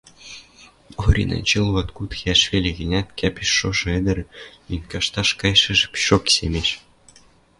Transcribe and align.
Оринӓ 1.03 1.37
эче 1.41 1.59
луаткуд 1.65 2.11
иӓш 2.21 2.41
веле 2.51 2.71
гӹнят, 2.79 3.07
кӓпеш 3.19 3.49
шошы 3.57 3.87
ӹдӹр 3.99 4.17
лин 4.69 4.83
кашташ 4.91 5.29
кайышыжы 5.39 5.87
пишок 5.93 6.23
семеш: 6.35 6.69